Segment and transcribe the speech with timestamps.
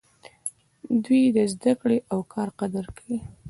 [1.05, 3.19] دوی د زده کړې او کار قدر کوي.